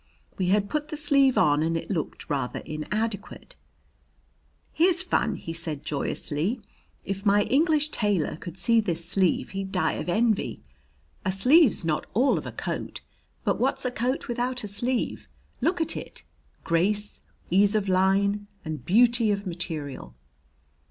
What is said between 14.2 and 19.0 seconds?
without a sleeve? Look at it grace, ease of line, and